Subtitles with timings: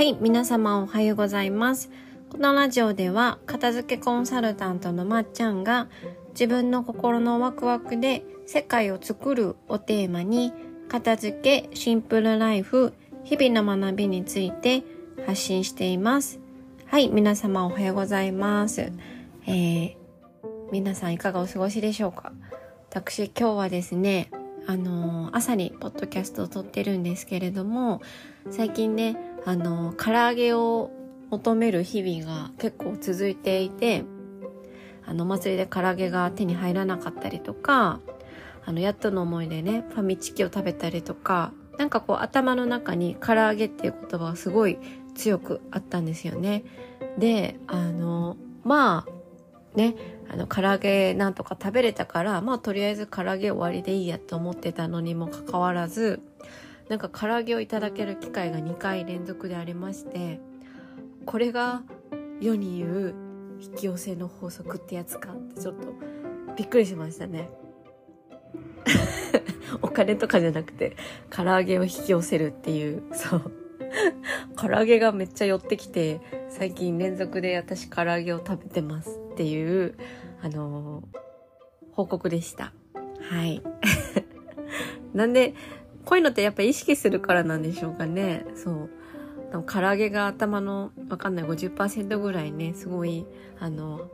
[0.00, 1.90] はい、皆様おはようございます。
[2.30, 5.90] このラジオでは、片付けコンサルタントのまっちゃんが、
[6.30, 10.54] 自分の心のワクワクで世界を作るをテーマに、
[10.88, 12.94] 片付け、シンプルライフ、
[13.24, 14.84] 日々の学びについて
[15.26, 16.40] 発信しています。
[16.86, 18.90] はい、皆様おはようございます。
[19.46, 19.96] えー、
[20.72, 22.32] 皆さんいかがお過ごしでしょうか？
[22.88, 24.30] 私今日はですね、
[24.66, 28.00] あのー朝にポッドキャストを撮ってるんですけれども、
[28.50, 30.90] 最近ね、あの唐揚げを
[31.30, 34.04] 求める日々が結構続いていて、
[35.06, 38.00] あの、祭りで唐揚げが手に入らなかったりとか、
[38.64, 44.78] あの、やっとの思いでね、ファミチキを食べたりとか、なんかこう頭の中に唐揚げっていう言葉がすごい
[45.14, 46.64] 強くあったんですよね。
[47.18, 49.94] で、あの、まあ、ね、
[50.30, 56.20] あの、唐揚げなんとか食べれたから、まあ、とりあえず唐揚げ終わりでいいやと思ってたのにもかかわらず、
[56.90, 60.40] なんか唐揚げをいただける機会が2回連続でありまして、
[61.24, 61.82] これが
[62.40, 63.14] 世に言う
[63.60, 65.94] 引き寄せの法則ってやつかってちょっと
[66.56, 67.48] びっくりしましたね。
[69.80, 70.96] お金とかじゃなくて、
[71.30, 73.52] 唐揚げを引き寄せるっていう、そう。
[74.56, 79.94] 唐揚げがめっちゃ寄ってきて、最近連続で私唐揚げを食べてますっていう、
[80.42, 81.20] あのー
[81.92, 82.72] 報告でした。
[83.20, 83.62] はい。
[85.12, 85.54] なんで、
[86.04, 88.44] こういうのってやっぱ意識するからなんでしょうかね。
[88.54, 88.90] そう。
[89.66, 93.26] 唐揚げが頭のわかんない50%ぐらいね、すごい、
[93.58, 94.08] あの、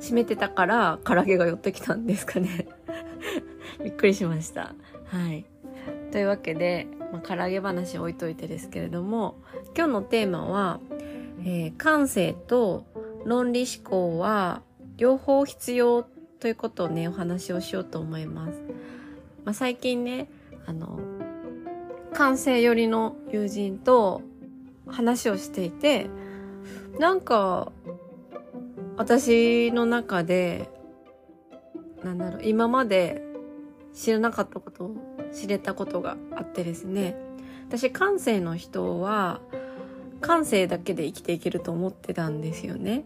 [0.00, 2.68] 占めてたから唐揚げが寄ってきたんですかね。
[3.82, 4.74] びっくりしました。
[5.06, 5.44] はい。
[6.10, 9.36] というわけで、まあ、唐揚げ話置いといてですけれども、
[9.76, 10.80] 今日のテーマは、
[11.40, 12.86] えー感性と
[13.24, 14.62] 論理思考は
[14.96, 16.04] 両方必要
[16.40, 18.62] ということをね、お話をしようと思います。
[19.44, 20.28] まあ、最近ね、
[20.66, 20.98] あの、
[22.12, 24.22] 感性寄りの友人と
[24.86, 26.06] 話をしていて、
[26.98, 27.72] なんか、
[28.96, 30.68] 私の中で、
[32.02, 33.22] なんだろう、今まで
[33.94, 34.96] 知らなかったことを
[35.32, 37.16] 知れたことがあってですね。
[37.68, 39.40] 私、感性の人は、
[40.20, 43.04] 感性だけで生きていけると思ってたんですよね。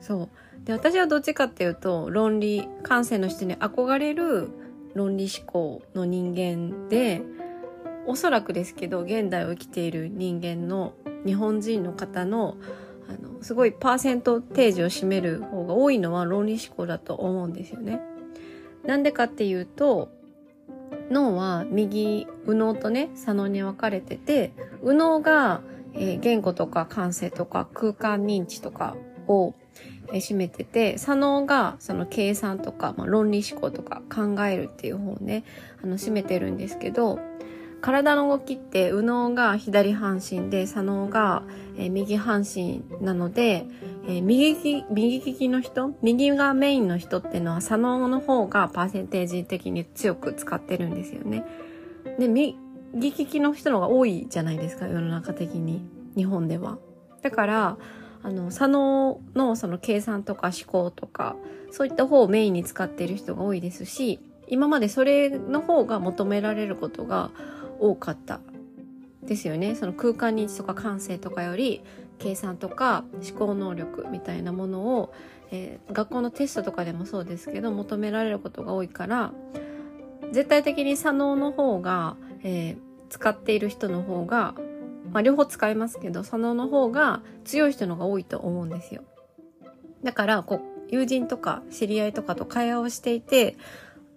[0.00, 0.28] そう。
[0.64, 4.50] で、私はどっちかっていうと、論理、感性の人に憧れる
[4.94, 7.22] 論理思考の人間で、
[8.06, 12.56] おそらくですけど、現代を生きている人間の日本人の方の、
[13.08, 18.00] あの、すごいパーセントテージを占める方が多いのは論理思考だと思うんですよね。
[18.84, 20.10] なんでかっていうと、
[21.10, 24.52] 脳は右、右脳とね、左脳に分かれてて、
[24.82, 25.60] 右脳が、
[25.92, 28.96] えー言語とか感性とか空間認知とか
[29.26, 29.54] を、
[30.12, 35.44] 占めてて、左脳がその計算とか、まあ、論理思考とか考えるっていう方をね、
[35.82, 37.18] あの、占めてるんですけど、
[37.80, 41.42] 体の動きって右脳が左半身で左脳が、
[41.76, 43.66] えー右半身なので、
[44.06, 51.44] えー右利き右利きの人右がメインの人っていうのは左脳の方がパーセンテージ的に強く使ってるんですよね。
[52.18, 52.56] で、右
[52.94, 55.82] 利きの人の方が多いじゃないですか、世の中的に。
[56.16, 56.78] 日本では。
[57.22, 57.78] だから、
[58.22, 61.36] あの、左脳のその計算とか思考とか、
[61.70, 67.30] そういった方をメインに使っている人が多いですし、今までそれの方が求められることが
[67.78, 68.40] 多かった
[69.22, 69.74] ですよね。
[69.74, 71.82] その空間認知とか感性とかより
[72.18, 75.12] 計算とか思考能力みたいなものを、
[75.52, 79.32] えー学校のテストとかでもそうですけど求められることが多いから
[80.32, 84.54] 絶対的に左脳の方が、えー使っている人の方が、
[85.12, 89.02] まあ、両方使いますけど左脳の方が強い人のが多いと思うんですよ。
[90.02, 90.60] だからこう
[90.90, 93.56] 友人とか知り合いとかと会話をしていて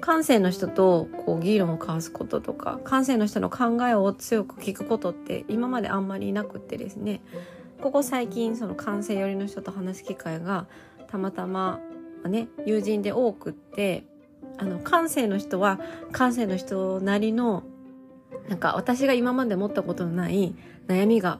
[0.00, 7.20] 感性の人とこう議論を交わすこととか感性の人の考えを強く聞くことって今まであんまりなくってですね
[7.80, 10.66] ここ最近その感性寄りの人と話す機会が
[11.08, 11.80] たまたま
[12.24, 14.04] ね友人で多くって
[14.58, 15.80] あの感性の人は
[16.12, 17.64] 感性の人なりの
[18.48, 20.54] なんか私が今まで持ったことのない
[20.88, 21.38] 悩みが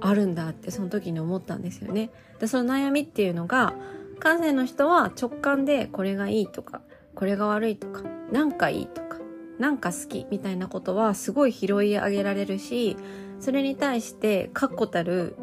[0.00, 2.10] あるんだってその時に思ったんですよね。
[2.40, 3.74] でその悩みっていうのが
[4.18, 6.80] 感性の人は直感でこれがいいとか
[7.14, 8.02] これが悪いとか
[8.32, 9.18] なんかいいとか
[9.58, 12.96] なんか好きみたいなことはすごい拾い上げられるし
[13.40, 15.36] それに対して確固たる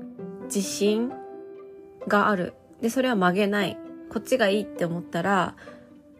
[0.45, 1.11] 自信
[2.07, 3.77] があるでそれは曲げない
[4.11, 5.55] こっちがいいって思ったら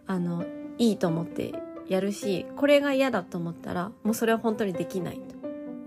[0.08, 0.46] あの
[0.78, 1.54] いいと思って
[1.88, 5.36] やるしこれが嫌だと思ったらもうそれは本当にできないと。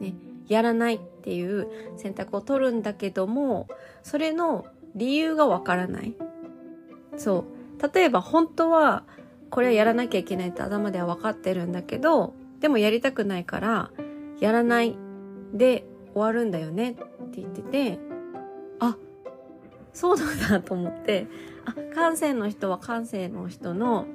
[0.00, 0.14] ね、
[0.48, 3.68] やらないっていう選択を取るんだけども
[4.02, 6.14] それの理由がわからない。
[7.16, 7.44] そ
[7.78, 7.92] う。
[7.94, 9.04] 例えば本当は
[9.50, 13.90] これはやらなきゃいけないって頭では分かってるんだけどでもやりたくないから
[14.40, 14.96] やらない
[15.52, 15.84] で
[16.16, 16.94] 終わるんだよねっ
[17.30, 17.98] て言ってて、
[18.80, 18.96] あ、
[19.92, 21.26] そうなんだと思って、
[21.64, 24.06] あ、感性の人は感性の人の、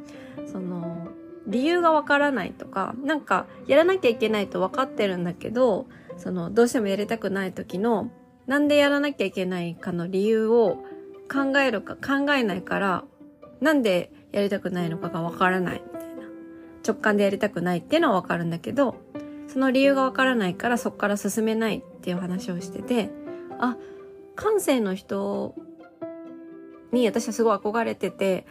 [0.51, 1.09] その、
[1.47, 8.11] 理由がわからないとか、なんか、やらなきゃいけないと分かってるんだけど、その、どうしてもやりたくない時の、
[8.47, 10.83] なんでやらなきゃいけないかの理由を
[11.31, 13.03] 考えるか、考えないから、
[13.59, 16.23] なんでやりたくないのかがわからないみたいな。
[16.85, 18.95] 直感でやりたくないっていうのはわかるんだけど、
[19.47, 23.09] その理由がわからないからそこから進めないっていう話をしてて、
[23.59, 23.77] あ、
[24.35, 25.55] 感性の人
[26.91, 28.45] に私はすごい憧れてて、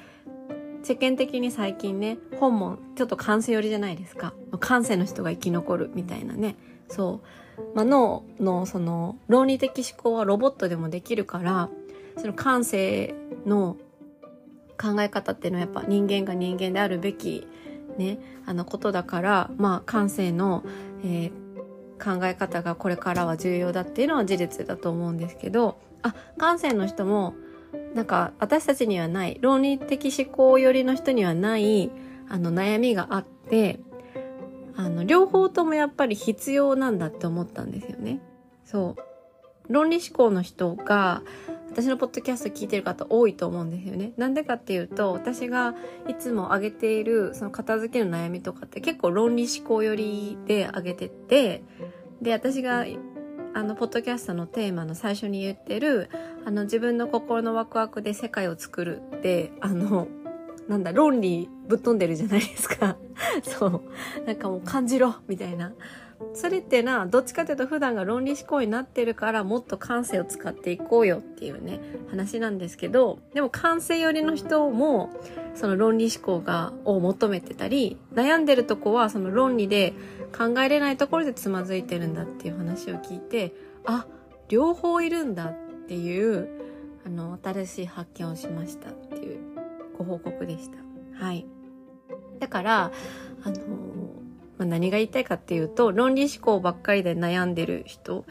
[0.82, 4.32] 世間的に最近ね、本もちょっと感性寄りじゃないですか。
[4.60, 6.56] 感性の人が生き残るみたいなね。
[6.88, 7.76] そう。
[7.76, 11.68] まあ、脳のその論理的思考はロボットでもできるから、
[12.16, 13.14] その感性
[13.46, 13.76] の
[14.80, 17.46] 考え方っていうのはやっぱ人間が人間であるべき
[17.98, 20.64] ね、あのことだから、まあ感性の、
[21.04, 27.34] えー、考え方がこれからは重要だっていうのは事実だと思うんですけど、あ、感性の人も
[27.94, 31.90] なんか私たちにはない論理的思考寄りの人にはない
[32.28, 33.80] あの悩みがあって
[34.76, 38.20] あの両方ともやっぱり必要なんだって思ったんですよね。
[38.64, 41.22] そう論理思考の人が
[41.70, 44.12] 私のポッドキャスト聞いてる方多いと思うんですよね。
[44.16, 45.74] なんでかっていうと私が
[46.08, 51.62] いつも挙げているその片付けの悩みとかって結構論理思考寄りで挙げてて
[52.20, 52.84] で私が
[53.52, 56.08] あの、ポッドキャストのテーマの最初に言ってる、
[56.44, 60.08] あの、自分の心のワクワクで世界を作るって、あの、
[60.68, 62.96] なんだ、論理ぶっ飛んでるじゃないですか。
[63.42, 63.82] そう。
[64.24, 65.72] なんかもう感じろみたいな。
[66.34, 71.80] それってな、どっちかというと普段が論理思考になってるからもっと感性を使っていこうよっていうね、
[72.10, 75.10] 話なんですけど、でも感性寄りの人も、
[75.54, 79.94] その論理思考が、を求めてたり、悩んでるとこはその論理で
[80.30, 83.52] 考えれないところでつまずいてるんだっていう話を聞いて、
[83.84, 84.06] あ、
[84.48, 85.54] 両方いるんだっ
[85.88, 86.48] ていう、
[87.06, 89.38] あの、新しい発見をしましたっていう
[89.96, 90.78] ご報告でした。
[91.24, 91.46] はい。
[92.38, 92.92] だから、
[93.42, 93.56] あの
[94.58, 98.24] まあ、何が言いたいかっていうと、論理思考ばっかりで悩んでる人、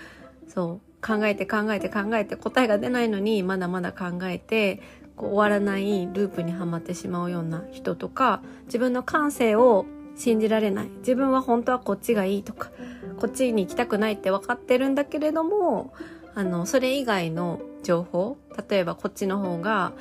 [0.47, 4.81] そう、考えて考えて考えて答えが出ないのにまだまだ考えて、
[5.15, 9.85] こう終わらないループにはまってしまうような人とか、自分の感性を
[10.19, 10.89] 信じられない。
[10.99, 12.69] 自分は本当はこっちがいいとか、
[13.17, 15.93] こっちに行きたくないって分かってるんだけれども、
[16.35, 18.37] あの、それ以外の情報、
[18.69, 19.93] 例えばこっちの方が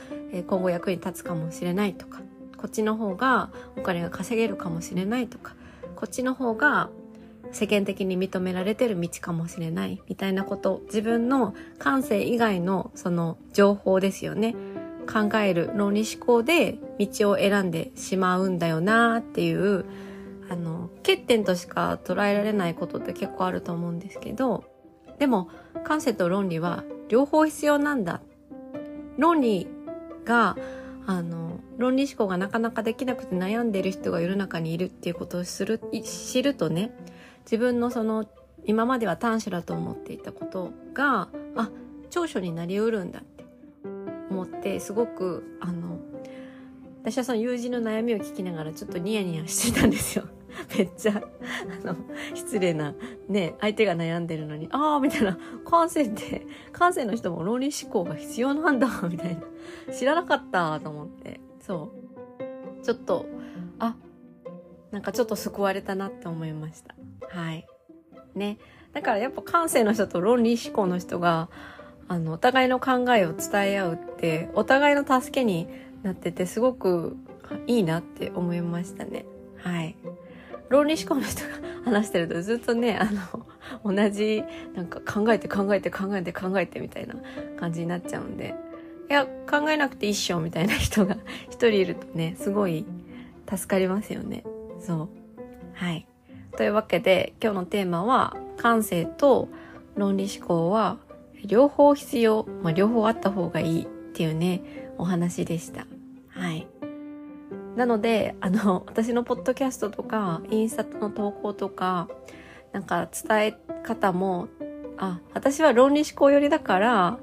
[0.48, 2.20] 今後役に立つかもしれないとか、
[2.56, 5.54] こっちの方がお金が稼げるかもしれないとか、
[5.94, 6.90] こっちの方が
[7.52, 14.54] 世間的に認められてる道かもしれないみたいなこと自分の感性以外のその情報ですよね
[15.10, 19.86] 考える論理思考で道を選んでしまうんだよなっていう
[20.98, 24.64] 欠点としか捉えられないことって結構あると思うんですけど
[25.18, 25.48] でも
[25.84, 28.20] 感性と論理は両方必要なんだ
[29.16, 29.66] 論理
[30.24, 30.56] が
[31.08, 36.92] あの、論理思考がなかなかできなくて悩んでる人が世の中にいるっていうことをする、知るとね、
[37.44, 38.26] 自分のその、
[38.66, 41.70] 今までは短所だと思っていたことが、あ、
[42.10, 43.44] 長所になりうるんだって
[44.30, 45.98] 思って、すごく、あの、
[47.04, 50.28] 私はその友人の悩みを聞きながらちょっとニヤニヤしてたんですよ。
[50.76, 51.22] めっちゃ、
[51.82, 51.96] あの、
[52.34, 52.94] 失礼な、
[53.28, 59.42] ね、相手が悩んでるのに、ああ、みたいな、感性って、感性の人も論理思考が必要なんだ、 みたいな。
[59.92, 61.92] 知らなかったと思って、そ
[62.80, 62.84] う。
[62.84, 63.26] ちょっと、
[63.78, 63.96] あ、
[64.90, 66.94] なんかちょっと救われたなって思いました。
[67.28, 67.66] はい。
[68.34, 68.58] ね。
[68.92, 71.50] だからやっぱ感性の人と論理思考の人が、
[72.08, 75.68] あの、お互いの考えを伝え合うって、お互いの助けに
[76.02, 77.16] なってて、すごく
[77.66, 79.26] いいなって思いましたね。
[79.58, 79.96] はい。
[80.68, 81.48] 論理思考の人が
[81.84, 83.08] 話してるとずっとね、あ
[83.84, 84.44] の、同じ、
[84.74, 87.14] なんか考えて考えて考えて考えてみたいな
[87.58, 88.54] 感じになっちゃうんで、
[89.08, 92.84] いや、考えなくていいっしょみたいな人が一人いるとね、すごい
[93.48, 94.44] 助かりますよね。
[94.80, 95.08] そう。
[95.74, 96.06] はい。
[96.56, 99.48] というわけで、今日のテーマは、感性と
[99.96, 100.98] 論理思考は
[101.44, 104.62] 両方必要、まあ、両方あった方がいいっていうね、
[104.98, 105.86] お話でした。
[107.78, 112.08] なので、あの、 私のポッドキャストとか、インスタの投稿とか、
[112.72, 114.48] なんか伝え方も、
[114.96, 117.18] あ、私は論理思考寄りだから、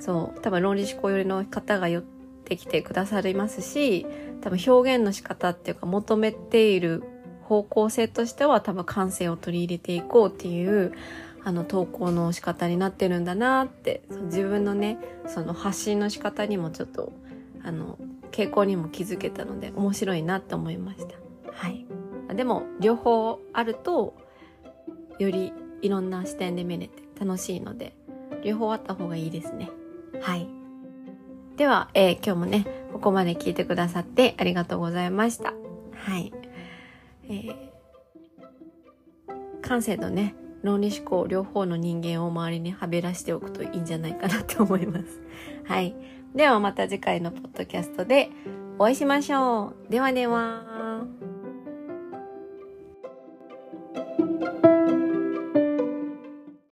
[0.00, 4.04] そう、多分論理思考寄りの方が寄ってきてくださりますし、
[4.40, 7.04] 多分表現の仕方っていうか求めている
[7.44, 10.92] 方向性としては多分感性を取り入れていこうっていう
[11.44, 17.12] あの投稿の仕方になってるんだなって自分のねその発信の仕方にもちょっと
[17.62, 17.98] あの
[18.30, 21.14] 傾向にも気づけたので面白いなって思いました。
[21.52, 21.86] はい。
[22.34, 24.14] でも両方あると
[25.18, 25.52] より
[25.82, 27.94] いろんな視点で見れて楽しいので、
[28.42, 29.70] 両方あった方がいいですね。
[30.20, 30.48] はい。
[31.56, 35.52] では、えー、今日もね、ここまで聞いてくださってありがとうございました。
[35.94, 36.32] はい。
[37.24, 37.54] えー、
[39.60, 45.20] 感性とね、脳に思考両方の人間を周りにはべらしておくといいんじゃないかなと思います。
[45.64, 45.94] はい。
[46.34, 48.30] ではまた次回のポッドキャストで
[48.78, 49.92] お会いしましょう。
[49.92, 50.69] ではでは。